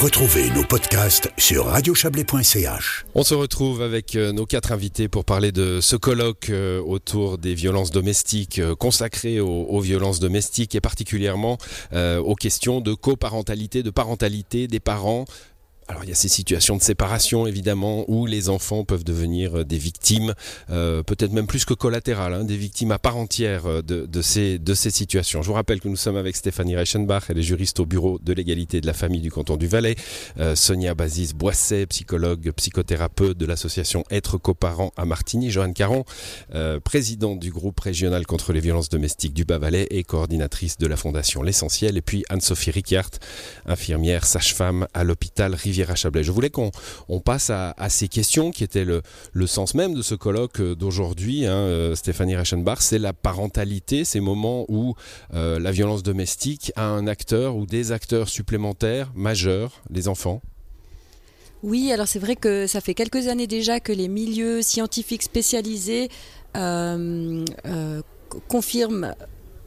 Retrouvez 0.00 0.48
nos 0.48 0.64
podcasts 0.64 1.30
sur 1.36 1.66
radiochablais.ch. 1.66 3.04
On 3.14 3.22
se 3.22 3.34
retrouve 3.34 3.82
avec 3.82 4.16
euh, 4.16 4.32
nos 4.32 4.46
quatre 4.46 4.72
invités 4.72 5.08
pour 5.08 5.26
parler 5.26 5.52
de 5.52 5.80
ce 5.82 5.94
colloque 5.94 6.48
euh, 6.48 6.80
autour 6.80 7.36
des 7.36 7.52
violences 7.52 7.90
domestiques, 7.90 8.60
euh, 8.60 8.74
consacré 8.74 9.40
aux, 9.40 9.80
violences 9.80 10.18
domestiques 10.18 10.74
et 10.74 10.80
particulièrement 10.80 11.58
aux 11.92 12.34
questions 12.34 12.80
de 12.80 12.94
coparentalité, 12.94 13.82
de 13.82 13.90
parentalité 13.90 14.68
des 14.68 14.80
parents 14.80 15.26
alors 15.90 16.04
il 16.04 16.08
y 16.08 16.12
a 16.12 16.16
ces 16.16 16.28
situations 16.28 16.76
de 16.76 16.82
séparation 16.82 17.48
évidemment 17.48 18.04
où 18.06 18.24
les 18.24 18.48
enfants 18.48 18.84
peuvent 18.84 19.02
devenir 19.02 19.58
euh, 19.58 19.64
des 19.64 19.76
victimes, 19.76 20.34
euh, 20.70 21.02
peut-être 21.02 21.32
même 21.32 21.48
plus 21.48 21.64
que 21.64 21.74
collatérales, 21.74 22.32
hein, 22.32 22.44
des 22.44 22.56
victimes 22.56 22.92
à 22.92 23.00
part 23.00 23.16
entière 23.16 23.66
euh, 23.66 23.82
de, 23.82 24.22
ces, 24.22 24.60
de 24.60 24.74
ces 24.74 24.90
situations. 24.90 25.42
Je 25.42 25.48
vous 25.48 25.54
rappelle 25.54 25.80
que 25.80 25.88
nous 25.88 25.96
sommes 25.96 26.16
avec 26.16 26.36
Stéphanie 26.36 26.76
Reichenbach, 26.76 27.24
elle 27.28 27.38
est 27.38 27.42
juriste 27.42 27.80
au 27.80 27.86
bureau 27.86 28.20
de 28.22 28.32
l'égalité 28.32 28.80
de 28.80 28.86
la 28.86 28.92
famille 28.92 29.20
du 29.20 29.32
canton 29.32 29.56
du 29.56 29.66
Valais, 29.66 29.96
Sonia 30.54 30.94
Bazis 30.94 31.32
Boisset, 31.34 31.86
psychologue, 31.86 32.52
psychothérapeute 32.52 33.36
de 33.36 33.46
l'association 33.46 34.04
Être 34.10 34.38
coparents 34.38 34.92
à 34.96 35.04
Martigny, 35.04 35.50
Joanne 35.50 35.74
Caron, 35.74 36.04
présidente 36.84 37.40
du 37.40 37.50
groupe 37.50 37.80
régional 37.80 38.26
contre 38.26 38.52
les 38.52 38.60
violences 38.60 38.88
domestiques 38.88 39.34
du 39.34 39.44
Bas-Valais 39.44 39.88
et 39.90 40.04
coordinatrice 40.04 40.78
de 40.78 40.86
la 40.86 40.96
fondation 40.96 41.42
L'Essentiel, 41.42 41.96
et 41.96 42.02
puis 42.02 42.24
Anne-Sophie 42.28 42.70
Ricciart, 42.70 43.10
infirmière, 43.66 44.24
sage-femme 44.24 44.86
à 44.94 45.04
l'hôpital 45.04 45.54
Rivière 45.54 45.79
je 45.84 46.30
voulais 46.30 46.50
qu'on 46.50 46.70
passe 47.24 47.50
à, 47.50 47.74
ces 47.88 48.08
questions 48.08 48.50
qui 48.50 48.64
étaient 48.64 48.84
le, 48.84 49.02
sens 49.46 49.74
même 49.74 49.94
de 49.94 50.02
ce 50.02 50.14
colloque 50.14 50.60
euh, 50.60 50.74
d'aujourd'hui, 50.76 51.44
hein, 51.46 51.54
euh, 51.54 51.94
Stéphanie 51.96 52.36
Reichenbach, 52.36 52.78
c'est 52.80 52.98
la 52.98 53.12
parentalité, 53.12 54.04
ces 54.04 54.20
moments 54.20 54.64
où 54.68 54.94
euh, 55.34 55.58
la 55.58 55.72
violence 55.72 56.04
domestique 56.04 56.72
a 56.76 56.84
un 56.84 57.08
acteur 57.08 57.56
ou 57.56 57.66
des 57.66 57.90
acteurs 57.90 58.28
supplémentaires 58.28 59.10
majeurs, 59.16 59.82
les 59.90 60.06
enfants? 60.06 60.40
Oui, 61.62 61.90
alors 61.92 62.06
c'est 62.06 62.20
vrai 62.20 62.36
que 62.36 62.66
ça 62.66 62.80
fait 62.80 62.94
quelques 62.94 63.26
années 63.26 63.46
déjà 63.46 63.80
que 63.80 63.92
les 63.92 64.08
milieux 64.08 64.62
scientifiques 64.62 65.22
spécialisés 65.22 66.08
confirment 68.48 69.14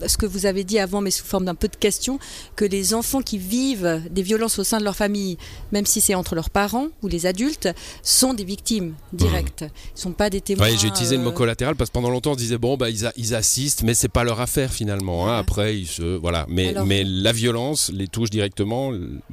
ce 0.05 0.17
que 0.17 0.25
vous 0.25 0.45
avez 0.45 0.63
dit 0.63 0.79
avant, 0.79 1.01
mais 1.01 1.11
sous 1.11 1.25
forme 1.25 1.45
d'un 1.45 1.55
peu 1.55 1.67
de 1.67 1.75
question, 1.75 2.19
que 2.55 2.65
les 2.65 2.93
enfants 2.93 3.21
qui 3.21 3.37
vivent 3.37 4.01
des 4.09 4.21
violences 4.21 4.59
au 4.59 4.63
sein 4.63 4.79
de 4.79 4.83
leur 4.83 4.95
famille, 4.95 5.37
même 5.71 5.85
si 5.85 6.01
c'est 6.01 6.15
entre 6.15 6.35
leurs 6.35 6.49
parents 6.49 6.87
ou 7.01 7.07
les 7.07 7.25
adultes, 7.25 7.69
sont 8.01 8.33
des 8.33 8.43
victimes 8.43 8.93
directes. 9.11 9.63
Mmh. 9.63 9.65
Ils 9.65 9.95
ne 9.95 10.01
sont 10.01 10.11
pas 10.11 10.29
des 10.29 10.41
témoins. 10.41 10.67
j'ai 10.77 10.87
utilisé 10.87 11.17
le 11.17 11.23
mot 11.23 11.29
euh, 11.29 11.33
collatéral 11.33 11.75
parce 11.75 11.89
que 11.89 11.93
pendant 11.93 12.09
longtemps 12.09 12.33
on 12.33 12.35
disait 12.35 12.57
bon 12.57 12.77
bah 12.77 12.89
ils, 12.89 13.35
assistent, 13.35 13.83
mais 13.83 13.93
c'est 13.93 14.09
pas 14.09 14.23
leur 14.23 14.39
affaire 14.41 14.71
finalement. 14.71 15.27
Hein. 15.27 15.37
Après 15.37 15.77
ils 15.77 15.87
se 15.87 16.17
voilà, 16.17 16.45
mais 16.49 16.73
mais 16.85 17.03
la 17.03 17.31
violence 17.31 17.91
les 17.93 18.07
touche 18.07 18.29
directement, 18.29 18.91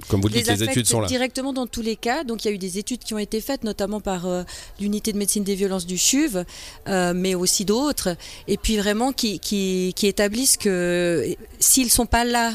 comme 0.09 0.21
vous 0.21 0.29
le 0.29 0.35
dites, 0.35 0.49
les 0.49 0.63
études 0.63 0.87
sont 0.87 1.01
là. 1.01 1.09
Directement 1.09 1.53
dans 1.53 1.67
tous 1.67 1.83
les 1.83 1.97
cas. 1.97 2.25
Donc 2.25 2.45
il 2.45 2.49
y 2.49 2.51
a 2.51 2.55
eu 2.55 2.59
des 2.59 2.79
études 2.79 3.01
qui 3.01 3.15
ont 3.15 3.19
été 3.19 3.41
faites, 3.41 3.65
notamment 3.65 4.01
par 4.01 4.27
euh, 4.27 4.43
l'unité 4.81 5.13
de 5.13 5.19
médecine 5.19 5.45
des 5.45 5.55
violences 5.55 5.87
du 5.87 5.99
CHUV, 5.99 6.45
euh, 6.89 7.13
mais 7.15 7.35
aussi 7.35 7.65
d'autres, 7.65 8.17
et 8.49 8.57
puis 8.57 8.77
vraiment 8.79 9.13
qui, 9.13 9.39
qui, 9.39 9.93
qui 9.97 10.07
établissent 10.07 10.50
que 10.57 11.37
s'ils 11.59 11.91
sont 11.91 12.07
pas 12.07 12.25
là 12.25 12.53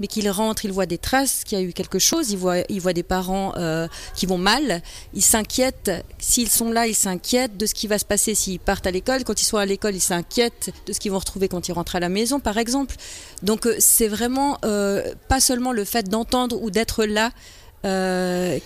mais 0.00 0.06
qu'ils 0.06 0.30
rentrent, 0.30 0.64
ils 0.64 0.72
voient 0.72 0.86
des 0.86 0.98
traces, 0.98 1.44
qu'il 1.44 1.58
y 1.58 1.60
a 1.60 1.64
eu 1.64 1.72
quelque 1.72 1.98
chose, 1.98 2.30
ils 2.30 2.38
voient, 2.38 2.58
ils 2.68 2.80
voient 2.80 2.92
des 2.92 3.02
parents 3.02 3.52
euh, 3.56 3.88
qui 4.14 4.26
vont 4.26 4.38
mal, 4.38 4.82
ils 5.14 5.22
s'inquiètent, 5.22 5.90
s'ils 6.18 6.48
sont 6.48 6.70
là, 6.70 6.86
ils 6.86 6.94
s'inquiètent 6.94 7.56
de 7.56 7.66
ce 7.66 7.74
qui 7.74 7.86
va 7.86 7.98
se 7.98 8.04
passer 8.04 8.34
s'ils 8.34 8.60
partent 8.60 8.86
à 8.86 8.90
l'école, 8.90 9.24
quand 9.24 9.40
ils 9.40 9.44
sont 9.44 9.56
à 9.56 9.66
l'école, 9.66 9.94
ils 9.94 10.00
s'inquiètent 10.00 10.70
de 10.86 10.92
ce 10.92 11.00
qu'ils 11.00 11.10
vont 11.10 11.18
retrouver 11.18 11.48
quand 11.48 11.68
ils 11.68 11.72
rentrent 11.72 11.96
à 11.96 12.00
la 12.00 12.08
maison, 12.08 12.40
par 12.40 12.58
exemple. 12.58 12.94
Donc 13.42 13.66
euh, 13.66 13.74
c'est 13.78 14.08
vraiment 14.08 14.58
euh, 14.64 15.14
pas 15.28 15.40
seulement 15.40 15.72
le 15.72 15.84
fait 15.84 16.08
d'entendre 16.08 16.60
ou 16.62 16.70
d'être 16.70 17.04
là 17.04 17.32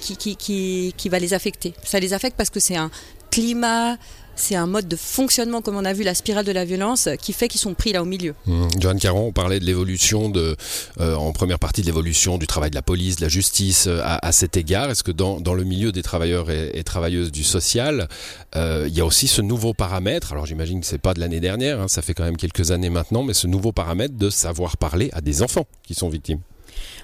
qui, 0.01 0.17
qui, 0.17 0.37
qui, 0.37 0.95
qui 0.97 1.09
va 1.09 1.19
les 1.19 1.35
affecter. 1.35 1.75
Ça 1.85 2.01
les 2.01 2.15
affecte 2.15 2.37
parce 2.37 2.51
que 2.51 2.61
c'est 2.61 2.77
un 2.77 2.91
climat, 3.31 3.99
c'est 4.37 4.55
un 4.55 4.67
mode 4.67 4.89
de 4.89 4.97
fonctionnement, 4.97 5.63
comme 5.63 5.77
on 5.77 5.85
a 5.85 5.93
vu 5.93 6.03
la 6.03 6.15
spirale 6.15 6.45
de 6.45 6.53
la 6.53 6.65
violence, 6.65 7.09
qui 7.21 7.33
fait 7.33 7.49
qu'ils 7.49 7.61
sont 7.61 7.75
pris 7.75 7.93
là 7.93 8.03
au 8.03 8.05
milieu. 8.05 8.35
Mmh. 8.47 8.69
Joanne 8.81 8.99
Caron, 8.99 9.27
on 9.29 9.33
parlait 9.33 9.61
de 9.61 9.65
l'évolution, 9.65 10.33
euh, 10.35 11.15
en 11.15 11.33
première 11.33 11.59
partie 11.59 11.83
de 11.83 11.87
l'évolution 11.87 12.39
du 12.39 12.47
travail 12.47 12.71
de 12.71 12.75
la 12.75 12.83
police, 12.83 13.17
de 13.17 13.23
la 13.23 13.29
justice 13.29 13.87
euh, 13.87 14.01
à, 14.03 14.33
cet 14.33 14.57
égard. 14.57 14.91
Est-ce 14.91 15.03
que 15.05 15.13
dans, 15.13 15.55
le 15.55 15.65
milieu 15.65 15.93
des 15.93 16.03
travailleurs 16.03 16.51
et, 16.51 16.83
travailleuses 16.85 17.31
du 17.33 17.45
social, 17.45 18.09
euh, 18.57 18.87
il 18.89 18.95
y 18.95 19.01
a 19.01 19.05
aussi 19.05 19.29
ce 19.29 19.43
nouveau 19.43 19.75
paramètre, 19.75 20.33
alors 20.33 20.47
j'imagine 20.47 20.81
que 20.81 20.87
c'est 20.87 20.99
pas 20.99 21.15
de 21.15 21.21
l'année 21.21 21.41
dernière, 21.41 21.81
hein, 21.81 21.89
ça 21.89 22.03
fait 22.03 22.15
quand 22.15 22.25
même 22.25 22.37
quelques 22.37 22.71
années 22.71 22.91
maintenant, 22.91 23.23
mais 23.23 23.35
ce 23.35 23.47
nouveau 23.47 23.73
paramètre 23.73 24.15
de 24.15 24.31
savoir 24.31 24.77
parler 24.77 25.11
à 25.13 25.21
des 25.21 25.43
enfants 25.43 25.67
qui 25.83 25.95
sont 25.95 26.09
victimes 26.09 26.41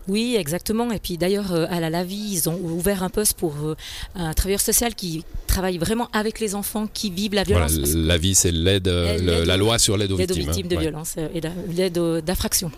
oui, 0.09 0.37
exactement. 0.39 0.91
Et 0.93 0.99
puis 0.99 1.19
d'ailleurs, 1.19 1.53
euh, 1.53 1.67
à 1.69 1.81
la 1.81 1.91
LAVI, 1.91 2.33
ils 2.33 2.49
ont 2.49 2.57
ouvert 2.57 3.03
un 3.03 3.11
poste 3.11 3.35
pour 3.35 3.55
euh, 3.63 3.77
un 4.15 4.33
travailleur 4.35 4.61
social 4.61 4.95
qui 4.95 5.25
travaille 5.47 5.79
vraiment 5.79 6.09
avec 6.13 6.41
les 6.41 6.55
enfants 6.55 6.87
qui 6.93 7.11
vivent 7.11 7.35
la 7.35 7.45
violence. 7.45 7.73
Voilà, 7.73 7.95
la 7.95 8.19
vie, 8.19 8.35
c'est 8.35 8.51
l'aide, 8.53 8.89
la 8.89 9.57
loi 9.57 9.79
sur 9.79 9.97
l'aide 9.97 10.13
aux 10.13 10.17
victimes. 10.17 10.37
L'aide 10.37 10.45
aux 10.45 10.53
victimes 10.53 10.69
de 10.69 10.77
violence 10.77 11.15
euh, 11.19 11.29
et 11.35 11.41
l'aide 11.73 11.99
d'infraction. 12.25 12.71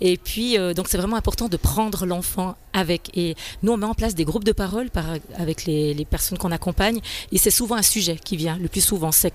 Et 0.00 0.16
puis, 0.16 0.56
donc, 0.74 0.88
c'est 0.88 0.98
vraiment 0.98 1.16
important 1.16 1.48
de 1.48 1.56
prendre 1.56 2.06
l'enfant 2.06 2.56
avec. 2.72 3.10
Et 3.16 3.36
nous, 3.62 3.72
on 3.72 3.76
met 3.76 3.86
en 3.86 3.94
place 3.94 4.14
des 4.14 4.24
groupes 4.24 4.44
de 4.44 4.52
parole 4.52 4.90
par, 4.90 5.06
avec 5.36 5.64
les, 5.64 5.94
les 5.94 6.04
personnes 6.04 6.38
qu'on 6.38 6.52
accompagne. 6.52 7.00
Et 7.32 7.38
c'est 7.38 7.50
souvent 7.50 7.76
un 7.76 7.82
sujet 7.82 8.18
qui 8.22 8.36
vient 8.36 8.58
le 8.58 8.68
plus 8.68 8.80
souvent. 8.84 9.12
C'est 9.12 9.32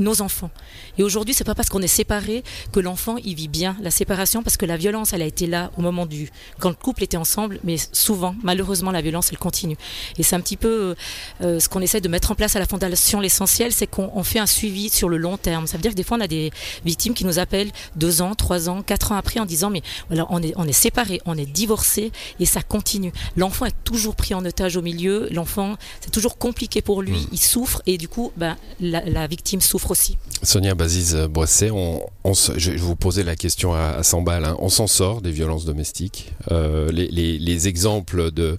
nos 0.00 0.22
enfants. 0.22 0.50
Et 0.98 1.02
aujourd'hui, 1.02 1.34
c'est 1.34 1.44
pas 1.44 1.54
parce 1.54 1.68
qu'on 1.68 1.82
est 1.82 1.86
séparés 1.86 2.42
que 2.72 2.80
l'enfant 2.80 3.16
il 3.24 3.34
vit 3.34 3.48
bien 3.48 3.76
la 3.80 3.90
séparation, 3.90 4.42
parce 4.42 4.56
que 4.56 4.66
la 4.66 4.76
violence, 4.76 5.12
elle 5.12 5.22
a 5.22 5.26
été 5.26 5.46
là 5.46 5.70
au 5.76 5.82
moment 5.82 6.06
du 6.06 6.30
quand 6.58 6.70
le 6.70 6.74
couple 6.74 7.04
était 7.04 7.16
ensemble, 7.16 7.60
mais 7.62 7.76
souvent, 7.92 8.34
malheureusement, 8.42 8.90
la 8.90 9.02
violence, 9.02 9.28
elle 9.30 9.38
continue. 9.38 9.76
Et 10.18 10.22
c'est 10.22 10.34
un 10.34 10.40
petit 10.40 10.56
peu 10.56 10.94
euh, 11.42 11.60
ce 11.60 11.68
qu'on 11.68 11.80
essaie 11.80 12.00
de 12.00 12.08
mettre 12.08 12.32
en 12.32 12.34
place 12.34 12.56
à 12.56 12.58
la 12.58 12.66
fondation 12.66 13.20
l'essentiel, 13.20 13.72
c'est 13.72 13.86
qu'on 13.86 14.22
fait 14.24 14.38
un 14.38 14.46
suivi 14.46 14.88
sur 14.88 15.08
le 15.08 15.16
long 15.16 15.36
terme. 15.36 15.66
Ça 15.66 15.76
veut 15.76 15.82
dire 15.82 15.92
que 15.92 15.96
des 15.96 16.02
fois, 16.02 16.16
on 16.16 16.20
a 16.20 16.26
des 16.26 16.50
victimes 16.84 17.14
qui 17.14 17.24
nous 17.24 17.38
appellent 17.38 17.70
deux 17.96 18.22
ans, 18.22 18.34
trois 18.34 18.68
ans, 18.68 18.82
quatre 18.82 19.12
ans 19.12 19.16
après 19.16 19.40
en 19.40 19.46
disant 19.46 19.70
mais 19.70 19.82
voilà, 20.08 20.26
on 20.30 20.42
est 20.42 20.52
on 20.56 20.66
est 20.66 20.72
séparés, 20.72 21.20
on 21.26 21.36
est 21.36 21.46
divorcés 21.46 22.10
et 22.38 22.46
ça 22.46 22.62
continue. 22.62 23.12
L'enfant 23.36 23.66
est 23.66 23.84
toujours 23.84 24.16
pris 24.16 24.34
en 24.34 24.44
otage 24.44 24.76
au 24.76 24.82
milieu. 24.82 25.28
L'enfant, 25.30 25.76
c'est 26.00 26.10
toujours 26.10 26.38
compliqué 26.38 26.82
pour 26.82 27.02
lui. 27.02 27.20
Mmh. 27.20 27.28
Il 27.32 27.40
souffre 27.40 27.82
et 27.86 27.98
du 27.98 28.08
coup, 28.08 28.32
ben, 28.36 28.56
la 28.80 29.26
victime 29.26 29.60
souffre 29.60 29.89
Sonia 30.42 30.74
Baziz 30.74 31.16
Boisset, 31.28 31.70
on, 31.70 32.00
je 32.56 32.78
vous 32.78 32.96
poser 32.96 33.22
la 33.22 33.36
question 33.36 33.74
à, 33.74 34.02
100 34.02 34.22
balles. 34.22 34.44
Hein. 34.44 34.56
On 34.60 34.68
s'en 34.68 34.86
sort 34.86 35.20
des 35.20 35.32
violences 35.32 35.64
domestiques. 35.64 36.32
Euh, 36.50 36.90
les, 36.92 37.68
exemples 37.68 38.30
de, 38.30 38.58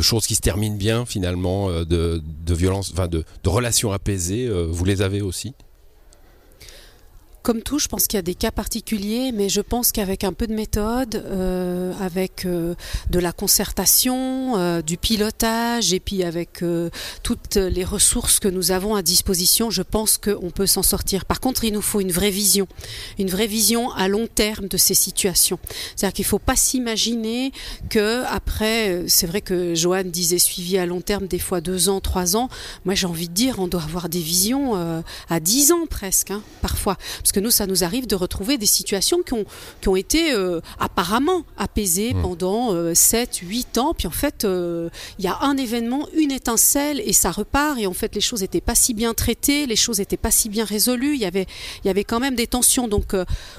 choses 0.00 0.26
qui 0.26 0.34
se 0.34 0.40
terminent 0.40 0.76
bien 0.76 1.06
finalement, 1.06 1.70
euh, 1.70 1.84
de, 1.84 2.54
violences, 2.54 2.90
enfin 2.92 3.08
de, 3.08 3.24
relations 3.44 3.92
apaisées, 3.92 4.46
euh, 4.46 4.66
vous 4.68 4.84
les 4.84 5.02
avez 5.02 5.20
aussi? 5.20 5.54
Comme 7.44 7.62
tout, 7.62 7.78
je 7.78 7.88
pense 7.88 8.06
qu'il 8.06 8.16
y 8.16 8.18
a 8.18 8.22
des 8.22 8.34
cas 8.34 8.50
particuliers, 8.50 9.30
mais 9.30 9.50
je 9.50 9.60
pense 9.60 9.92
qu'avec 9.92 10.24
un 10.24 10.32
peu 10.32 10.46
de 10.46 10.54
méthode, 10.54 11.22
euh, 11.26 11.92
avec 12.00 12.46
euh, 12.46 12.74
de 13.10 13.18
la 13.18 13.32
concertation, 13.32 14.56
euh, 14.56 14.80
du 14.80 14.96
pilotage, 14.96 15.92
et 15.92 16.00
puis 16.00 16.24
avec 16.24 16.64
toutes 17.22 17.56
les 17.56 17.84
ressources 17.84 18.40
que 18.40 18.48
nous 18.48 18.70
avons 18.70 18.94
à 18.94 19.02
disposition, 19.02 19.68
je 19.68 19.82
pense 19.82 20.16
qu'on 20.16 20.50
peut 20.50 20.66
s'en 20.66 20.82
sortir. 20.82 21.26
Par 21.26 21.40
contre, 21.40 21.64
il 21.64 21.74
nous 21.74 21.82
faut 21.82 22.00
une 22.00 22.12
vraie 22.12 22.30
vision, 22.30 22.66
une 23.18 23.28
vraie 23.28 23.46
vision 23.46 23.92
à 23.92 24.08
long 24.08 24.26
terme 24.26 24.66
de 24.66 24.78
ces 24.78 24.94
situations. 24.94 25.58
C'est-à-dire 25.94 26.14
qu'il 26.14 26.24
ne 26.24 26.28
faut 26.28 26.38
pas 26.38 26.56
s'imaginer 26.56 27.52
que 27.90 28.24
après, 28.24 29.04
c'est 29.06 29.26
vrai 29.26 29.42
que 29.42 29.74
Joanne 29.74 30.10
disait 30.10 30.38
suivi 30.38 30.78
à 30.78 30.86
long 30.86 31.02
terme, 31.02 31.26
des 31.26 31.38
fois 31.38 31.60
deux 31.60 31.90
ans, 31.90 32.00
trois 32.00 32.36
ans. 32.36 32.48
Moi, 32.86 32.94
j'ai 32.94 33.06
envie 33.06 33.28
de 33.28 33.34
dire, 33.34 33.58
on 33.58 33.68
doit 33.68 33.82
avoir 33.82 34.08
des 34.08 34.20
visions 34.20 35.02
à 35.28 35.40
dix 35.40 35.72
ans 35.72 35.86
presque, 35.90 36.30
hein, 36.30 36.42
parfois. 36.62 36.96
Que 37.34 37.40
nous, 37.40 37.50
ça 37.50 37.66
nous 37.66 37.82
arrive 37.82 38.06
de 38.06 38.14
retrouver 38.14 38.58
des 38.58 38.66
situations 38.66 39.22
qui 39.22 39.32
ont, 39.32 39.44
qui 39.80 39.88
ont 39.88 39.96
été 39.96 40.32
euh, 40.32 40.60
apparemment 40.78 41.44
apaisées 41.58 42.14
mmh. 42.14 42.22
pendant 42.22 42.94
7, 42.94 43.40
euh, 43.42 43.46
8 43.46 43.78
ans. 43.78 43.92
Puis 43.92 44.06
en 44.06 44.12
fait, 44.12 44.44
euh, 44.44 44.88
il 45.18 45.24
y 45.24 45.28
a 45.28 45.38
un 45.40 45.56
événement, 45.56 46.08
une 46.14 46.30
étincelle, 46.30 47.00
et 47.00 47.12
ça 47.12 47.32
repart. 47.32 47.78
Et 47.78 47.88
en 47.88 47.92
fait, 47.92 48.14
les 48.14 48.20
choses 48.20 48.42
n'étaient 48.42 48.60
pas 48.60 48.76
si 48.76 48.94
bien 48.94 49.14
traitées, 49.14 49.66
les 49.66 49.76
choses 49.76 49.98
n'étaient 49.98 50.16
pas 50.16 50.30
si 50.30 50.48
bien 50.48 50.64
résolues. 50.64 51.14
Il 51.14 51.20
y 51.20 51.26
avait, 51.26 51.46
il 51.82 51.88
y 51.88 51.90
avait 51.90 52.04
quand 52.04 52.20
même 52.20 52.36
des 52.36 52.46
tensions. 52.46 52.86
Donc 52.86 53.16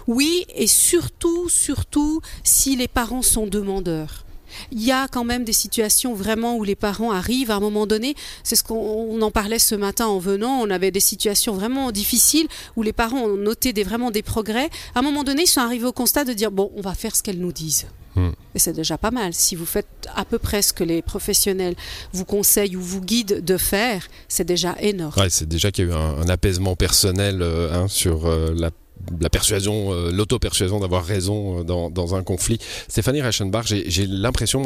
oui, 0.07 0.45
et 0.55 0.67
surtout, 0.67 1.50
surtout, 1.50 2.21
si 2.44 2.77
les 2.77 2.88
parents 2.88 3.21
sont 3.21 3.45
demandeurs. 3.45 4.25
Il 4.71 4.83
y 4.83 4.91
a 4.91 5.07
quand 5.07 5.23
même 5.23 5.43
des 5.43 5.53
situations 5.53 6.13
vraiment 6.13 6.57
où 6.57 6.63
les 6.63 6.75
parents 6.75 7.11
arrivent 7.11 7.51
à 7.51 7.55
un 7.55 7.59
moment 7.59 7.87
donné. 7.87 8.15
C'est 8.43 8.55
ce 8.55 8.63
qu'on 8.63 9.21
en 9.21 9.31
parlait 9.31 9.59
ce 9.59 9.75
matin 9.75 10.07
en 10.07 10.19
venant. 10.19 10.59
On 10.61 10.69
avait 10.69 10.91
des 10.91 10.99
situations 10.99 11.53
vraiment 11.53 11.91
difficiles 11.91 12.47
où 12.75 12.83
les 12.83 12.93
parents 12.93 13.21
ont 13.21 13.37
noté 13.37 13.73
des, 13.73 13.83
vraiment 13.83 14.11
des 14.11 14.23
progrès. 14.23 14.69
À 14.93 14.99
un 14.99 15.01
moment 15.01 15.23
donné, 15.23 15.43
ils 15.43 15.47
sont 15.47 15.61
arrivés 15.61 15.85
au 15.85 15.93
constat 15.93 16.25
de 16.25 16.33
dire 16.33 16.51
bon, 16.51 16.71
on 16.75 16.81
va 16.81 16.93
faire 16.93 17.15
ce 17.15 17.23
qu'elles 17.23 17.39
nous 17.39 17.53
disent. 17.53 17.87
Hmm. 18.15 18.31
Et 18.53 18.59
c'est 18.59 18.73
déjà 18.73 18.97
pas 18.97 19.11
mal. 19.11 19.33
Si 19.33 19.55
vous 19.55 19.65
faites 19.65 20.07
à 20.15 20.23
peu 20.23 20.39
près 20.39 20.61
ce 20.61 20.71
que 20.71 20.83
les 20.83 21.01
professionnels 21.01 21.75
vous 22.13 22.23
conseillent 22.23 22.77
ou 22.77 22.81
vous 22.81 23.01
guident 23.01 23.43
de 23.43 23.57
faire, 23.57 24.07
c'est 24.29 24.45
déjà 24.45 24.75
énorme. 24.79 25.13
Ouais, 25.17 25.29
c'est 25.29 25.47
déjà 25.47 25.71
qu'il 25.71 25.85
y 25.85 25.91
a 25.91 25.91
eu 25.91 25.93
un, 25.93 26.29
apaisement 26.29 26.75
personnel 26.75 27.41
euh, 27.41 27.73
hein, 27.73 27.87
sur 27.89 28.25
euh, 28.25 28.53
la 28.55 28.71
la 29.19 29.30
persuasion, 29.30 29.92
l'auto-persuasion 30.12 30.80
d'avoir 30.80 31.06
raison 31.06 31.63
dans, 31.63 32.15
un 32.15 32.24
conflit. 32.24 32.57
Stéphanie 32.88 33.21
Reichenbach, 33.21 33.65
j'ai 33.68 34.07
l'impression, 34.07 34.63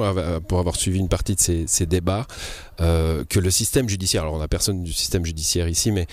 pour 0.47 0.59
avoir 0.59 0.75
suivi 0.75 0.99
une 0.99 1.09
partie 1.09 1.35
de 1.35 1.65
ces, 1.67 1.85
débats, 1.85 2.25
que 2.77 3.39
le 3.39 3.51
système 3.51 3.89
judiciaire, 3.89 4.23
alors 4.23 4.35
on 4.35 4.39
n'a 4.39 4.47
personne 4.47 4.83
du 4.83 4.93
système 4.93 5.25
judiciaire 5.25 5.67
ici, 5.67 5.91
mais 5.91 6.07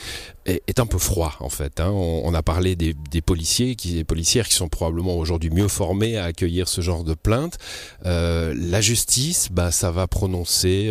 est, 0.45 0.81
un 0.81 0.87
peu 0.87 0.99
froid 0.99 1.35
en 1.41 1.49
fait. 1.49 1.81
Hein. 1.81 1.91
On, 1.91 2.35
a 2.35 2.43
parlé 2.43 2.75
des, 2.75 2.95
policiers, 3.23 3.77
des 3.77 4.05
policières 4.05 4.49
qui 4.49 4.55
sont 4.55 4.69
probablement 4.69 5.17
aujourd'hui 5.17 5.51
mieux 5.51 5.69
formés 5.69 6.17
à 6.17 6.25
accueillir 6.25 6.69
ce 6.69 6.81
genre 6.81 7.05
de 7.05 7.15
plainte. 7.15 7.59
la 8.05 8.81
justice, 8.81 9.49
bah, 9.53 9.71
ça 9.71 9.91
va 9.91 10.07
prononcer 10.07 10.91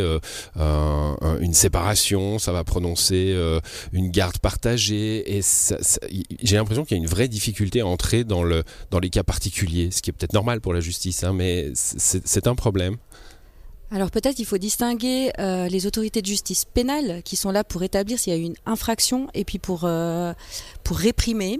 une 0.55 1.53
séparation, 1.53 2.39
ça 2.39 2.51
va 2.51 2.63
prononcer 2.63 3.33
euh, 3.35 3.59
une 3.93 4.09
garde 4.09 4.37
partagée. 4.39 5.37
Et 5.37 5.41
j'ai 6.41 6.55
l'impression 6.55 6.85
qu'il 6.85 6.97
y 6.97 6.99
a 6.99 7.03
une 7.03 7.09
vraie 7.15 7.27
difficulté 7.29 7.79
à 7.79 7.87
entrer 7.87 8.23
dans, 8.23 8.43
le, 8.43 8.63
dans 8.91 8.99
les 8.99 9.09
cas 9.09 9.23
particuliers, 9.23 9.89
ce 9.91 10.01
qui 10.01 10.09
est 10.09 10.13
peut-être 10.13 10.33
normal 10.33 10.59
pour 10.59 10.73
la 10.73 10.81
justice, 10.81 11.23
hein, 11.23 11.33
mais 11.33 11.71
c'est 11.73 12.47
un 12.47 12.55
problème. 12.55 12.97
Alors 13.91 14.11
peut-être 14.11 14.39
il 14.39 14.45
faut 14.45 14.57
distinguer 14.57 15.31
euh, 15.39 15.69
les 15.69 15.85
autorités 15.85 16.21
de 16.21 16.25
justice 16.25 16.65
pénale 16.65 17.21
qui 17.23 17.35
sont 17.35 17.51
là 17.51 17.63
pour 17.63 17.83
établir 17.83 18.19
s'il 18.19 18.33
y 18.33 18.35
a 18.35 18.39
eu 18.39 18.43
une 18.43 18.55
infraction 18.65 19.27
et 19.33 19.45
puis 19.45 19.59
pour, 19.59 19.81
euh, 19.83 20.33
pour 20.83 20.97
réprimer 20.97 21.59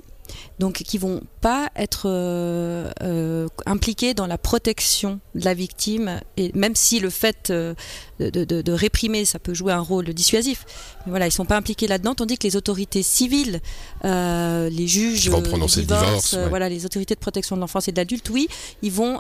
donc 0.60 0.76
qui 0.76 0.98
vont 0.98 1.22
pas 1.42 1.70
être 1.76 2.04
euh, 2.06 2.90
euh, 3.04 3.48
impliqués 3.66 4.14
dans 4.14 4.28
la 4.28 4.38
protection 4.38 5.20
de 5.36 5.46
la 5.46 5.54
victime, 5.54 6.20
et 6.38 6.52
même 6.54 6.76
si 6.76 7.00
le 7.00 7.10
fait 7.10 7.50
euh, 7.50 7.74
de, 8.20 8.72
réprimer, 8.72 9.26
ça 9.26 9.40
peut 9.40 9.54
jouer 9.54 9.74
un 9.74 9.82
rôle 9.82 10.06
dissuasif, 10.14 10.66
mais 11.06 11.12
voilà, 11.12 11.28
ils 11.28 11.32
sont 11.32 11.46
pas 11.46 11.58
impliqués 11.58 11.88
là-dedans, 11.88 12.16
tandis 12.16 12.38
que 12.38 12.48
les 12.48 12.56
autorités 12.56 13.04
civiles, 13.04 13.62
les 14.04 14.88
juges, 14.88 15.30
vont 15.30 15.42
prononcer 15.42 15.82
le 15.82 15.88
divorce, 15.88 16.36
voilà, 16.50 16.70
les 16.70 16.86
autorités 16.86 17.16
de 17.16 17.20
protection 17.20 17.56
de 17.56 17.62
l'enfance 17.62 17.88
et 17.88 17.92
de 17.92 17.98
l'adulte, 17.98 18.30
oui, 18.30 18.48
ils 18.82 18.92
vont, 18.92 19.20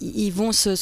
ils 0.00 0.30
vont 0.30 0.52
se 0.52 0.74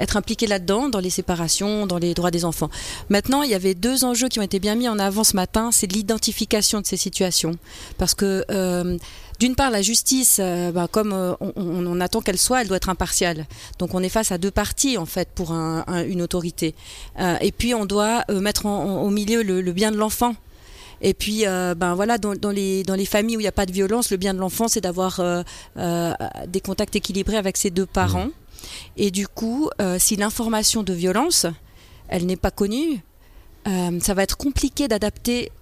être 0.00 0.16
impliqué 0.16 0.46
là-dedans, 0.46 0.88
dans 0.88 0.98
les 0.98 1.10
séparations, 1.10 1.86
dans 1.86 1.98
les 1.98 2.14
droits 2.14 2.30
des 2.30 2.44
enfants. 2.44 2.70
Maintenant, 3.10 3.42
il 3.42 3.50
y 3.50 3.54
avait 3.54 3.74
deux 3.74 4.04
enjeux 4.04 4.28
qui 4.28 4.40
ont 4.40 4.42
été 4.42 4.58
bien 4.58 4.74
mis 4.74 4.88
en 4.88 4.98
avant 4.98 5.22
ce 5.22 5.36
matin, 5.36 5.70
c'est 5.72 5.86
l'identification 5.86 6.80
de 6.80 6.86
ces 6.86 6.96
situations. 6.96 7.56
Parce 7.98 8.14
que, 8.14 8.44
euh, 8.50 8.96
d'une 9.38 9.54
part, 9.54 9.70
la 9.70 9.82
justice, 9.82 10.38
euh, 10.40 10.72
bah, 10.72 10.88
comme 10.90 11.12
euh, 11.12 11.34
on, 11.56 12.00
attend 12.00 12.22
qu'elle 12.22 12.38
soit, 12.38 12.62
elle 12.62 12.68
doit 12.68 12.78
être 12.78 12.88
impartiale. 12.88 13.46
Donc 13.78 13.94
on 13.94 14.02
est 14.02 14.08
face 14.08 14.32
à 14.32 14.38
deux 14.38 14.50
parties, 14.50 14.96
en 14.96 15.06
fait, 15.06 15.28
pour 15.34 15.52
une 15.52 16.22
autorité. 16.22 16.74
et 17.40 17.52
puis 17.52 17.74
on 17.74 17.84
doit 17.84 18.24
mettre 18.30 18.64
au 18.66 19.10
milieu 19.10 19.42
le, 19.42 19.72
bien 19.72 19.92
de 19.92 19.96
l'enfant. 19.96 20.34
Et 21.02 21.14
puis, 21.14 21.44
ben 21.44 21.94
voilà, 21.94 22.18
dans, 22.18 22.50
les, 22.50 22.82
dans 22.82 22.94
les 22.94 23.06
familles 23.06 23.36
où 23.36 23.40
il 23.40 23.44
n'y 23.44 23.48
a 23.48 23.52
pas 23.52 23.66
de 23.66 23.72
violence, 23.72 24.10
le 24.10 24.16
bien 24.16 24.34
de 24.34 24.38
l'enfant, 24.38 24.68
c'est 24.68 24.80
d'avoir 24.82 25.22
des 25.76 26.60
contacts 26.60 26.96
équilibrés 26.96 27.36
avec 27.36 27.56
ses 27.56 27.70
deux 27.70 27.86
parents. 27.86 28.26
Mmh. 28.26 28.32
Et 28.96 29.10
du 29.10 29.28
coup, 29.28 29.70
euh, 29.80 29.98
si 29.98 30.16
l'information 30.16 30.82
de 30.82 30.92
violence, 30.92 31.46
elle 32.08 32.26
n'est 32.26 32.36
pas 32.36 32.50
connue, 32.50 33.02
euh, 33.68 33.98
ça 34.00 34.14
va 34.14 34.22
être 34.22 34.36
compliqué 34.36 34.88
d'adapter 34.88 35.52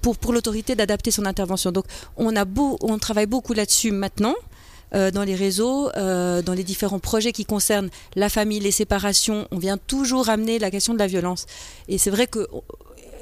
pour, 0.00 0.16
pour 0.16 0.32
l'autorité 0.32 0.74
d'adapter 0.74 1.10
son 1.10 1.26
intervention. 1.26 1.70
Donc 1.70 1.84
on, 2.16 2.34
a 2.34 2.44
beau, 2.44 2.78
on 2.80 2.98
travaille 2.98 3.26
beaucoup 3.26 3.52
là-dessus 3.52 3.92
maintenant. 3.92 4.34
Euh, 4.94 5.10
dans 5.10 5.22
les 5.22 5.34
réseaux, 5.34 5.90
dans 5.94 6.52
les 6.54 6.64
différents 6.64 6.98
projets 6.98 7.32
qui 7.32 7.46
concernent 7.46 7.88
la 8.14 8.28
famille, 8.28 8.60
les 8.60 8.72
séparations, 8.72 9.48
on 9.50 9.56
vient 9.56 9.78
toujours 9.78 10.28
amener 10.28 10.58
la 10.58 10.70
question 10.70 10.92
de 10.92 10.98
la 10.98 11.06
violence. 11.06 11.46
Et 11.88 11.96
c'est 11.96 12.10
vrai 12.10 12.26
que 12.26 12.46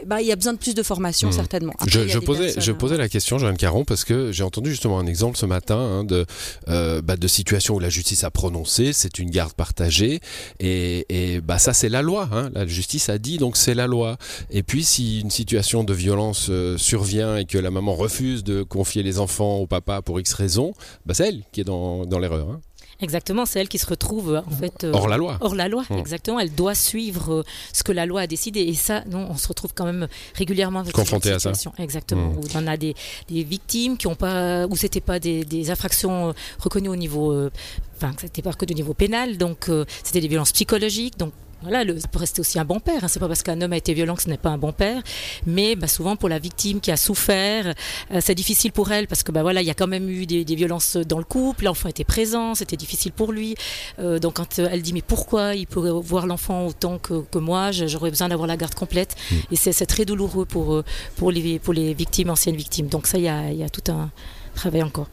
bah, 0.06 0.20
il 0.20 0.26
y 0.26 0.32
a 0.32 0.36
besoin 0.36 0.52
de 0.52 0.58
plus 0.58 0.74
de 0.74 0.82
formation, 0.82 1.28
hmm. 1.28 1.32
certainement. 1.32 1.72
je, 1.86 2.18
posais, 2.18 2.54
je 2.58 2.72
posais 2.72 2.96
la 2.96 3.08
question, 3.08 3.38
Joanne 3.38 3.56
Caron, 3.56 3.84
parce 3.84 4.04
que 4.04 4.32
j'ai 4.32 4.42
entendu 4.42 4.70
justement 4.70 4.98
un 4.98 5.06
exemple 5.06 5.36
ce 5.36 5.46
matin 5.46 5.78
hein, 5.78 6.04
de, 6.04 6.26
euh, 6.68 7.02
bah, 7.02 7.16
de 7.16 7.28
situation 7.28 7.74
où 7.74 7.80
la 7.80 7.90
justice 7.90 8.24
a 8.24 8.30
prononcé, 8.30 8.92
c'est 8.92 9.18
une 9.18 9.30
garde 9.30 9.52
partagée, 9.52 10.20
et, 10.58 11.06
et 11.08 11.40
bah, 11.40 11.58
ça 11.58 11.72
c'est 11.72 11.88
la 11.88 12.02
loi. 12.02 12.28
Hein. 12.32 12.50
La 12.54 12.66
justice 12.66 13.08
a 13.08 13.18
dit, 13.18 13.38
donc 13.38 13.56
c'est 13.56 13.74
la 13.74 13.86
loi. 13.86 14.16
Et 14.50 14.62
puis 14.62 14.84
si 14.84 15.20
une 15.20 15.30
situation 15.30 15.84
de 15.84 15.92
violence 15.92 16.48
euh, 16.50 16.76
survient 16.78 17.36
et 17.36 17.44
que 17.44 17.58
la 17.58 17.70
maman 17.70 17.94
refuse 17.94 18.44
de 18.44 18.62
confier 18.62 19.02
les 19.02 19.18
enfants 19.18 19.56
au 19.56 19.66
papa 19.66 20.02
pour 20.02 20.20
X 20.20 20.32
raison, 20.34 20.72
bah, 21.06 21.14
c'est 21.14 21.28
elle 21.28 21.42
qui 21.52 21.60
est 21.60 21.64
dans, 21.64 22.06
dans 22.06 22.18
l'erreur. 22.18 22.48
Hein. 22.50 22.60
Exactement, 23.02 23.46
c'est 23.46 23.60
elle 23.60 23.68
qui 23.68 23.78
se 23.78 23.86
retrouve 23.86 24.42
en 24.46 24.50
fait 24.50 24.86
hors 24.92 25.08
la 25.08 25.16
loi. 25.16 25.38
Hors 25.40 25.54
la 25.54 25.68
loi, 25.68 25.84
mmh. 25.88 25.98
exactement. 25.98 26.40
Elle 26.40 26.54
doit 26.54 26.74
suivre 26.74 27.32
euh, 27.32 27.42
ce 27.72 27.82
que 27.82 27.92
la 27.92 28.06
loi 28.06 28.22
a 28.22 28.26
décidé 28.26 28.60
et 28.60 28.74
ça, 28.74 29.02
non, 29.10 29.26
on 29.30 29.36
se 29.36 29.48
retrouve 29.48 29.72
quand 29.74 29.86
même 29.86 30.06
régulièrement 30.34 30.80
avec 30.80 30.92
confronté 30.92 31.30
à 31.32 31.38
ça. 31.38 31.52
Exactement. 31.78 32.28
Mmh. 32.28 32.38
Où 32.38 32.44
on 32.54 32.66
a 32.66 32.76
des, 32.76 32.94
des 33.28 33.42
victimes 33.42 33.96
qui 33.96 34.06
ont 34.06 34.14
pas, 34.14 34.66
où 34.66 34.76
c'était 34.76 35.00
pas 35.00 35.18
des, 35.18 35.44
des, 35.44 35.70
infractions 35.70 36.30
euh, 36.30 36.32
reconnues 36.58 36.88
au 36.88 36.96
niveau, 36.96 37.32
euh, 37.32 37.50
enfin, 37.96 38.12
c'était 38.20 38.42
pas 38.42 38.52
que 38.52 38.64
de 38.64 38.74
niveau 38.74 38.94
pénal, 38.94 39.38
donc 39.38 39.70
c'était 40.02 40.20
des 40.20 40.28
violences 40.28 40.52
psychologiques, 40.52 41.18
donc 41.18 41.32
voilà, 41.62 41.84
le, 41.84 41.98
ça 41.98 42.08
peut 42.08 42.18
rester 42.18 42.40
aussi 42.40 42.58
un 42.58 42.64
bon 42.64 42.80
père. 42.80 43.04
Hein. 43.04 43.08
C'est 43.08 43.20
pas 43.20 43.28
parce 43.28 43.42
qu'un 43.42 43.60
homme 43.60 43.72
a 43.72 43.76
été 43.76 43.92
violent 43.92 44.14
que 44.14 44.22
ce 44.22 44.28
n'est 44.28 44.38
pas 44.38 44.50
un 44.50 44.58
bon 44.58 44.72
père. 44.72 45.02
Mais 45.46 45.76
bah, 45.76 45.88
souvent 45.88 46.16
pour 46.16 46.28
la 46.28 46.38
victime 46.38 46.80
qui 46.80 46.90
a 46.90 46.96
souffert, 46.96 47.74
euh, 48.12 48.20
c'est 48.20 48.34
difficile 48.34 48.72
pour 48.72 48.90
elle 48.92 49.06
parce 49.06 49.22
que 49.22 49.32
bah 49.32 49.42
voilà, 49.42 49.60
il 49.60 49.66
y 49.66 49.70
a 49.70 49.74
quand 49.74 49.86
même 49.86 50.08
eu 50.08 50.26
des, 50.26 50.44
violences 50.44 50.96
dans 50.96 51.18
le 51.18 51.24
couple. 51.24 51.64
L'enfant 51.64 51.88
était 51.88 52.04
présent, 52.04 52.54
c'était 52.54 52.76
difficile 52.76 53.12
pour 53.12 53.32
lui. 53.32 53.54
Euh, 53.98 54.18
donc 54.18 54.34
quand 54.34 54.58
euh, 54.58 54.68
elle 54.70 54.82
dit 54.82 54.92
mais 54.92 55.02
pourquoi 55.02 55.54
il 55.54 55.66
pourrait 55.66 55.90
voir 55.90 56.26
l'enfant 56.26 56.66
autant 56.66 56.98
que, 56.98 57.22
que 57.22 57.38
moi, 57.38 57.70
j'aurais 57.72 58.10
besoin 58.10 58.28
d'avoir 58.28 58.46
la 58.46 58.56
garde 58.56 58.74
complète. 58.74 59.16
Mm. 59.30 59.34
Et 59.52 59.56
c'est 59.56 59.86
très 59.86 60.04
douloureux 60.04 60.46
pour 60.46 60.82
pour 61.16 61.30
les 61.30 61.58
pour 61.58 61.74
les 61.74 61.94
victimes, 61.94 62.30
anciennes 62.30 62.56
victimes. 62.56 62.88
Donc 62.88 63.06
ça, 63.06 63.18
il 63.18 63.24
y 63.24 63.28
a, 63.28 63.52
y 63.52 63.62
a 63.62 63.68
tout 63.68 63.92
un 63.92 64.10
travail 64.54 64.82
encore. 64.82 65.08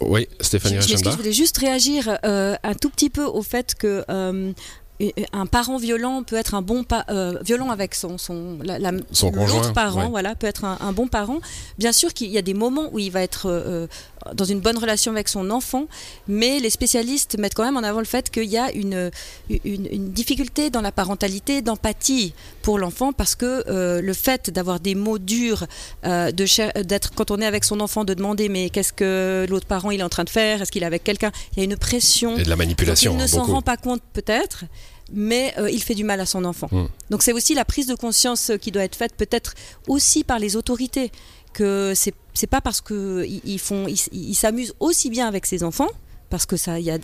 oui, 0.00 0.26
Stéphanie 0.40 0.76
je, 0.80 0.96
je, 0.96 1.16
voulais 1.16 1.32
juste 1.32 1.58
réagir 1.58 2.18
un 2.22 2.74
tout 2.74 2.90
petit 2.90 3.10
peu 3.10 3.24
au 3.24 3.42
fait 3.42 3.74
que 3.74 4.04
un 5.32 5.46
parent 5.46 5.76
violent 5.76 6.22
peut 6.22 6.36
être 6.36 6.54
un 6.54 6.62
bon 6.62 6.84
euh, 7.08 7.38
violent 7.44 7.70
avec 7.70 7.96
son 7.96 8.16
son, 8.16 8.58
l'autre 8.60 9.72
parent 9.72 10.08
voilà 10.08 10.36
peut 10.36 10.46
être 10.46 10.64
un, 10.64 10.92
bon 10.92 11.08
parent. 11.08 11.40
Bien 11.78 11.92
sûr 11.92 12.12
qu'il 12.14 12.30
y 12.30 12.38
a 12.38 12.42
des 12.42 12.54
moments 12.54 12.88
où 12.92 12.98
il 13.00 13.10
va 13.10 13.22
être 13.22 13.46
euh, 13.46 13.88
dans 14.34 14.44
une 14.44 14.60
bonne 14.60 14.78
relation 14.78 15.12
avec 15.12 15.28
son 15.28 15.50
enfant 15.50 15.86
mais 16.28 16.60
les 16.60 16.70
spécialistes 16.70 17.38
mettent 17.38 17.54
quand 17.54 17.64
même 17.64 17.76
en 17.76 17.82
avant 17.82 17.98
le 17.98 18.04
fait 18.04 18.30
qu'il 18.30 18.44
y 18.44 18.56
a 18.56 18.72
une, 18.72 19.10
une, 19.64 20.12
difficulté 20.12 20.70
dans 20.70 20.80
la 20.80 20.92
parentalité 20.92 21.62
d'empathie 21.62 22.34
pour 22.62 22.78
l'enfant 22.78 23.12
parce 23.12 23.34
que 23.34 23.64
euh, 23.68 24.00
le 24.00 24.12
fait 24.12 24.50
d'avoir 24.50 24.80
des 24.80 24.94
mots 24.94 25.18
durs 25.18 25.66
de 26.04 26.82
d'être 26.82 27.12
quand 27.14 27.30
on 27.30 27.40
est 27.40 27.46
avec 27.46 27.64
son 27.64 27.80
enfant 27.80 28.04
de 28.04 28.14
demander 28.14 28.48
mais 28.48 28.70
qu'est-ce 28.70 28.92
que 28.92 29.46
l'autre 29.48 29.66
parent 29.66 29.90
il 29.90 30.00
est 30.00 30.04
en 30.04 30.08
train 30.08 30.24
de 30.24 30.30
faire? 30.30 30.62
Est-ce 30.62 30.70
qu'il 30.70 30.82
est 30.82 30.86
avec 30.86 31.04
quelqu'un? 31.04 31.32
Il 31.52 31.58
y 31.58 31.62
a 31.62 31.64
une 31.64 31.76
pression 31.76 32.36
et 32.36 32.44
de 32.44 32.48
la 32.48 32.56
manipulation 32.56 33.12
il 33.12 33.18
ne 33.18 33.22
hein, 33.24 33.26
s'en 33.26 33.44
rend 33.44 33.62
pas 33.62 33.76
compte 33.76 34.02
peut-être 34.12 34.64
mais 35.12 35.54
euh, 35.58 35.70
il 35.70 35.82
fait 35.82 35.94
du 35.94 36.04
mal 36.04 36.20
à 36.20 36.26
son 36.26 36.44
enfant. 36.44 36.68
Hmm. 36.70 36.86
Donc 37.10 37.22
c'est 37.22 37.32
aussi 37.32 37.54
la 37.54 37.64
prise 37.64 37.86
de 37.86 37.94
conscience 37.94 38.52
qui 38.60 38.70
doit 38.70 38.84
être 38.84 38.96
faite 38.96 39.14
peut-être 39.16 39.54
aussi 39.88 40.24
par 40.24 40.38
les 40.38 40.56
autorités 40.56 41.12
que 41.54 41.94
c'est 41.94 42.46
pas 42.46 42.60
parce 42.60 42.82
que 42.82 43.24
ils 43.26 43.60
ils 44.12 44.34
s'amusent 44.34 44.74
aussi 44.80 45.08
bien 45.08 45.26
avec 45.26 45.46
ses 45.46 45.62
enfants 45.64 45.88
parce 46.34 46.46
que 46.46 46.56
ça, 46.56 46.80
y 46.80 46.90
a, 46.90 46.98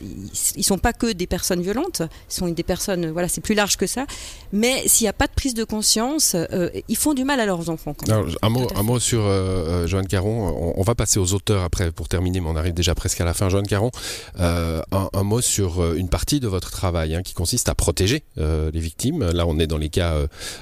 ils 0.57 0.65
sont 0.65 0.79
pas 0.79 0.93
que 0.93 1.13
des 1.13 1.29
personnes 1.29 1.63
violentes, 1.63 2.03
ils 2.03 2.35
sont 2.35 2.49
des 2.49 2.65
personnes, 2.65 3.13
voilà, 3.13 3.29
c'est 3.29 3.41
plus 3.41 3.55
large 3.55 3.77
que 3.77 3.87
ça. 3.87 4.05
Mais 4.53 4.83
s'il 4.89 5.05
n'y 5.05 5.09
a 5.09 5.13
pas 5.13 5.29
de 5.29 5.33
prise 5.33 5.55
de 5.55 5.63
conscience, 5.63 6.35
euh, 6.35 6.69
ils 6.89 6.97
font 6.97 7.15
du 7.15 7.23
mal 7.23 7.39
à 7.39 7.47
leurs 7.47 7.71
enfants. 7.71 7.95
un 8.09 8.49
mot, 8.49 8.67
un 8.75 8.83
mot 8.83 8.99
sur 8.99 9.21
euh, 9.21 9.85
euh, 9.85 9.87
Joanne 9.87 10.09
Caron. 10.09 10.75
On, 10.77 10.83
va 10.83 10.97
passer 10.97 11.21
aux 11.21 11.33
auteurs 11.33 11.63
après 11.63 11.93
pour 11.93 12.09
terminer, 12.09 12.41
mais 12.41 12.49
on 12.49 12.57
arrive 12.57 12.75
déjà 12.75 12.97
presque 12.97 13.21
à 13.21 13.25
la 13.25 13.33
fin. 13.33 13.49
Joanne 13.49 13.69
Caron, 13.69 13.93
un, 14.37 15.23
mot 15.23 15.41
sur 15.41 15.95
une 15.95 16.09
partie 16.09 16.41
de 16.41 16.49
votre 16.49 16.73
travail 16.73 17.15
hein, 17.15 17.23
qui 17.23 17.35
consiste 17.35 17.69
à 17.69 17.77
protéger 17.77 18.25
les 18.37 18.81
victimes. 18.81 19.31
Là, 19.31 19.47
on 19.47 19.61
est 19.61 19.69
dans 19.69 19.79
les 19.79 19.91
cas 19.91 20.17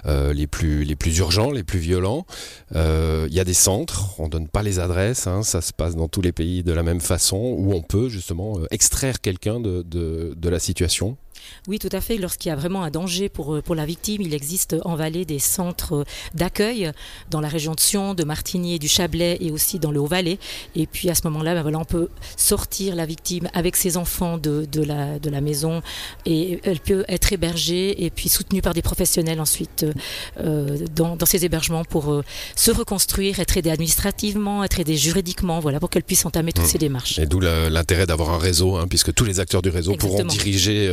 les 0.06 0.46
plus 0.46 0.84
les 0.84 0.94
plus 0.94 1.16
urgents, 1.16 1.50
les 1.52 1.64
plus 1.64 1.78
violents. 1.78 2.26
Il 2.74 3.32
y 3.32 3.40
a 3.40 3.44
des 3.44 3.54
centres, 3.54 4.10
on 4.18 4.28
donne 4.28 4.46
pas 4.46 4.62
les 4.62 4.78
adresses, 4.78 5.26
hein, 5.26 5.42
ça 5.42 5.62
se 5.62 5.72
passe 5.72 5.96
dans 5.96 6.08
tous 6.08 6.20
les 6.20 6.32
pays 6.32 6.62
de 6.62 6.74
la 6.74 6.82
même 6.82 7.00
façon, 7.00 7.38
où 7.56 7.72
on 7.72 7.80
peut 7.80 8.10
justement 8.10 8.57
euh, 8.57 8.57
extraire 8.70 9.20
quelqu'un 9.20 9.60
de, 9.60 9.82
de, 9.82 10.48
la 10.48 10.58
situation 10.58 11.16
oui, 11.68 11.78
tout 11.78 11.88
à 11.92 12.00
fait. 12.00 12.16
Lorsqu'il 12.16 12.48
y 12.48 12.52
a 12.52 12.56
vraiment 12.56 12.82
un 12.82 12.90
danger 12.90 13.28
pour, 13.28 13.54
euh, 13.54 13.62
pour 13.62 13.74
la 13.74 13.84
victime, 13.84 14.22
il 14.22 14.34
existe 14.34 14.76
en 14.84 14.96
Valais 14.96 15.24
des 15.24 15.38
centres 15.38 15.94
euh, 15.94 16.04
d'accueil 16.34 16.92
dans 17.30 17.40
la 17.40 17.48
région 17.48 17.74
de 17.74 17.80
Sion, 17.80 18.14
de 18.14 18.24
Martigny 18.24 18.78
du 18.78 18.88
Chablais 18.88 19.36
et 19.40 19.50
aussi 19.50 19.78
dans 19.78 19.90
le 19.90 20.00
Haut-Valais. 20.00 20.38
Et 20.76 20.86
puis 20.86 21.10
à 21.10 21.14
ce 21.14 21.22
moment-là, 21.24 21.54
ben 21.54 21.62
voilà, 21.62 21.78
on 21.78 21.84
peut 21.84 22.08
sortir 22.36 22.94
la 22.94 23.06
victime 23.06 23.48
avec 23.54 23.76
ses 23.76 23.96
enfants 23.96 24.38
de, 24.38 24.66
de, 24.70 24.82
la, 24.82 25.18
de 25.18 25.30
la 25.30 25.40
maison 25.40 25.82
et 26.24 26.60
elle 26.64 26.80
peut 26.80 27.04
être 27.08 27.32
hébergée 27.32 28.04
et 28.04 28.10
puis 28.10 28.28
soutenue 28.28 28.62
par 28.62 28.74
des 28.74 28.82
professionnels 28.82 29.40
ensuite 29.40 29.84
euh, 30.40 30.78
dans, 30.94 31.16
dans, 31.16 31.26
ces 31.26 31.44
hébergements 31.44 31.84
pour 31.84 32.22
se 32.56 32.70
reconstruire, 32.70 33.40
être 33.40 33.56
aidée 33.56 33.70
administrativement, 33.70 34.64
être 34.64 34.80
aidée 34.80 34.96
juridiquement, 34.96 35.60
voilà, 35.60 35.80
pour 35.80 35.90
qu'elle 35.90 36.02
puisse 36.02 36.24
entamer 36.24 36.52
toutes 36.52 36.64
mmh. 36.64 36.68
ces 36.68 36.78
démarches. 36.78 37.18
Et 37.18 37.26
d'où 37.26 37.40
l'intérêt 37.40 38.06
d'avoir 38.06 38.30
un 38.30 38.38
réseau, 38.38 38.76
hein, 38.76 38.86
puisque 38.88 39.12
tous 39.12 39.24
les 39.24 39.40
acteurs 39.40 39.62
du 39.62 39.68
réseau 39.68 39.94
pourront 39.94 40.24
diriger 40.24 40.88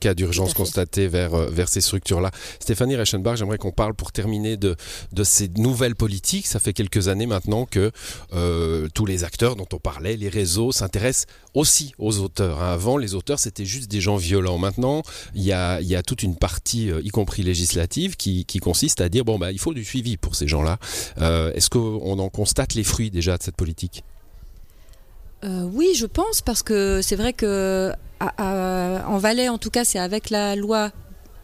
cas 0.00 0.14
d'urgence 0.14 0.54
constaté 0.54 1.06
vers, 1.06 1.36
vers 1.50 1.68
ces 1.68 1.80
structures-là. 1.80 2.30
Stéphanie 2.58 2.96
Reichenbach, 2.96 3.36
j'aimerais 3.36 3.58
qu'on 3.58 3.70
parle 3.70 3.94
pour 3.94 4.12
terminer 4.12 4.56
de, 4.56 4.76
de 5.12 5.24
ces 5.24 5.48
nouvelles 5.56 5.94
politiques. 5.94 6.46
Ça 6.46 6.58
fait 6.58 6.72
quelques 6.72 7.08
années 7.08 7.26
maintenant 7.26 7.66
que 7.66 7.92
tous 8.94 9.06
les 9.06 9.24
acteurs 9.24 9.56
dont 9.56 9.68
on 9.72 9.78
parlait, 9.78 10.16
les 10.16 10.28
réseaux, 10.28 10.72
s'intéressent 10.72 11.26
aussi 11.54 11.92
aux 11.98 12.18
auteurs. 12.18 12.62
Hein. 12.62 12.72
Avant, 12.72 12.96
les 12.96 13.14
auteurs, 13.14 13.38
c'était 13.38 13.64
juste 13.64 13.90
des 13.90 14.00
gens 14.00 14.16
violents. 14.16 14.58
Maintenant, 14.58 15.02
il 15.34 15.42
y 15.42 15.52
a, 15.52 15.80
y 15.80 15.94
a 15.94 16.02
toute 16.02 16.22
une 16.22 16.36
partie, 16.36 16.90
y 17.02 17.08
compris 17.10 17.42
législative, 17.42 18.16
qui, 18.16 18.44
qui, 18.44 18.58
consiste 18.58 19.00
à 19.00 19.08
dire, 19.08 19.24
bon, 19.24 19.38
bah, 19.38 19.52
il 19.52 19.58
faut 19.58 19.74
du 19.74 19.84
suivi 19.84 20.16
pour 20.16 20.34
ces 20.34 20.48
gens-là. 20.48 20.78
Est-ce 21.18 21.70
qu'on 21.70 22.18
en 22.18 22.28
constate 22.28 22.74
les 22.74 22.84
fruits 22.84 23.10
déjà 23.10 23.36
de 23.36 23.42
cette 23.42 23.56
politique? 23.56 24.02
Euh, 25.44 25.62
oui, 25.72 25.92
je 25.94 26.06
pense, 26.06 26.42
parce 26.42 26.62
que 26.62 27.00
c'est 27.02 27.16
vrai 27.16 27.32
que 27.32 27.92
en 28.20 29.18
Valais, 29.18 29.48
en 29.48 29.58
tout 29.58 29.70
cas, 29.70 29.84
c'est 29.84 29.98
avec 29.98 30.30
la 30.30 30.56
loi 30.56 30.90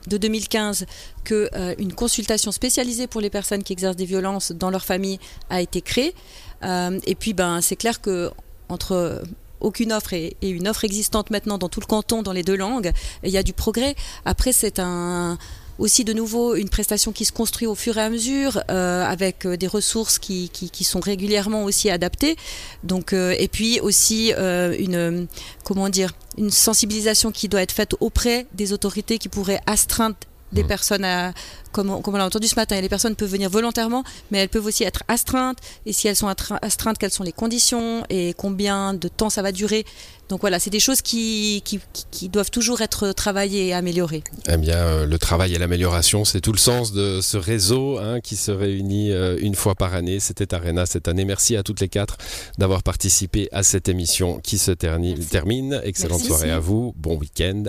de 0.06 0.16
2015 0.16 0.86
que 1.24 1.48
euh, 1.54 1.74
une 1.78 1.92
consultation 1.92 2.52
spécialisée 2.52 3.06
pour 3.06 3.20
les 3.20 3.30
personnes 3.30 3.62
qui 3.62 3.72
exercent 3.72 3.96
des 3.96 4.04
violences 4.04 4.52
dans 4.52 4.70
leur 4.70 4.84
famille 4.84 5.18
a 5.50 5.60
été 5.60 5.80
créée. 5.80 6.14
Euh, 6.62 6.98
et 7.06 7.14
puis, 7.14 7.34
ben, 7.34 7.60
c'est 7.60 7.76
clair 7.76 8.00
que 8.00 8.30
entre 8.68 9.22
aucune 9.60 9.92
offre 9.92 10.12
et, 10.12 10.36
et, 10.42 10.50
une 10.50 10.68
offre 10.68 10.84
existante 10.84 11.30
maintenant 11.30 11.58
dans 11.58 11.68
tout 11.68 11.80
le 11.80 11.86
canton 11.86 12.22
dans 12.22 12.32
les 12.32 12.42
deux 12.42 12.56
langues, 12.56 12.92
il 13.22 13.30
y 13.30 13.38
a 13.38 13.42
du 13.42 13.52
progrès. 13.52 13.94
Après, 14.24 14.52
c'est 14.52 14.78
un 14.78 15.38
aussi 15.78 16.04
de 16.04 16.12
nouveau 16.12 16.54
une 16.54 16.68
prestation 16.68 17.12
qui 17.12 17.24
se 17.24 17.32
construit 17.32 17.66
au 17.66 17.74
fur 17.74 17.98
et 17.98 18.02
à 18.02 18.10
mesure 18.10 18.62
euh, 18.70 19.04
avec 19.04 19.46
euh, 19.46 19.56
des 19.56 19.66
ressources 19.66 20.18
qui, 20.18 20.48
qui, 20.50 20.84
sont 20.84 21.00
régulièrement 21.00 21.64
aussi 21.64 21.90
adaptées. 21.90 22.36
Donc 22.84 23.12
euh, 23.12 23.34
et 23.38 23.48
puis 23.48 23.80
aussi 23.80 24.32
une 24.32 25.26
comment 25.64 25.88
dire 25.88 26.12
une 26.38 26.50
sensibilisation 26.50 27.32
qui 27.32 27.48
doit 27.48 27.62
être 27.62 27.72
faite 27.72 27.94
auprès 28.00 28.46
des 28.54 28.72
autorités 28.72 29.18
qui 29.18 29.28
pourraient 29.28 29.60
astreindre 29.66 30.16
des 30.52 30.64
mmh. 30.64 30.66
personnes 30.66 31.04
à, 31.04 31.32
comme 31.76 31.90
on, 31.90 32.16
l'a 32.16 32.24
entendu 32.24 32.48
ce 32.48 32.56
matin, 32.56 32.80
les 32.80 32.88
personnes 32.88 33.16
peuvent 33.16 33.30
venir 33.30 33.50
volontairement, 33.50 34.02
mais 34.30 34.38
elles 34.38 34.48
peuvent 34.48 34.64
aussi 34.64 34.84
être 34.84 35.02
astreintes. 35.08 35.58
Et 35.84 35.92
si 35.92 36.08
elles 36.08 36.16
sont 36.16 36.28
astreintes, 36.62 36.96
quelles 36.98 37.10
sont 37.10 37.24
les 37.24 37.32
conditions 37.32 38.04
et 38.08 38.34
combien 38.36 38.94
de 38.94 39.08
temps 39.08 39.28
ça 39.28 39.42
va 39.42 39.52
durer? 39.52 39.84
Donc 40.28 40.40
voilà, 40.40 40.58
c'est 40.58 40.70
des 40.70 40.80
choses 40.80 41.02
qui, 41.02 41.62
qui, 41.64 41.78
qui, 42.10 42.28
doivent 42.28 42.50
toujours 42.50 42.80
être 42.80 43.12
travaillées 43.12 43.68
et 43.68 43.74
améliorées. 43.74 44.24
Eh 44.48 44.56
bien, 44.56 44.76
euh, 44.76 45.06
le 45.06 45.18
travail 45.18 45.54
et 45.54 45.58
l'amélioration, 45.58 46.24
c'est 46.24 46.40
tout 46.40 46.50
le 46.50 46.58
sens 46.58 46.92
de 46.92 47.20
ce 47.20 47.36
réseau 47.36 47.98
hein, 47.98 48.20
qui 48.20 48.34
se 48.34 48.50
réunit 48.50 49.12
euh, 49.12 49.36
une 49.40 49.54
fois 49.54 49.76
par 49.76 49.94
année. 49.94 50.18
C'était 50.18 50.52
Arena 50.52 50.84
cette 50.84 51.06
année. 51.06 51.24
Merci 51.24 51.56
à 51.56 51.62
toutes 51.62 51.80
les 51.80 51.88
quatre 51.88 52.16
d'avoir 52.58 52.82
participé 52.82 53.48
à 53.52 53.62
cette 53.62 53.88
émission 53.88 54.40
qui 54.40 54.58
se 54.58 54.72
termine. 54.72 55.80
Excellente 55.84 56.18
Merci. 56.18 56.26
soirée 56.26 56.50
à 56.50 56.58
vous. 56.58 56.92
Bon 56.96 57.16
week-end. 57.16 57.62